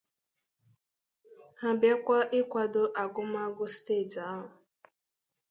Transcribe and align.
ha 1.59 1.69
bịakwa 1.79 2.17
ịkwàdò 2.39 2.83
agụmakwụkwọ 3.01 3.65
steeti 3.75 4.19
ahụ. 4.31 4.47